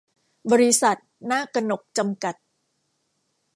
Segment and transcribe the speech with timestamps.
[0.51, 0.97] บริษัท
[1.29, 2.35] นากกนก จำกัด